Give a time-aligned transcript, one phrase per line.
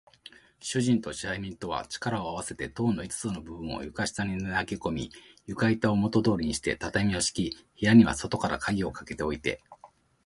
[0.59, 5.11] 主人と支配人とは、力をあわせて塔の五つの部分を床下に投げこみ、
[5.45, 9.61] 床板をもとどおりにして、畳をしき、部屋には外からかぎをかけておいて、